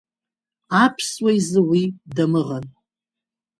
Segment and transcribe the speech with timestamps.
[0.83, 1.83] Аԥсуа изы уи
[2.15, 2.65] дамыӷан…